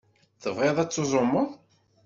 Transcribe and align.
Tebɣiḍ 0.41 0.77
ad 0.79 0.89
tuẓumeḍ? 0.91 1.49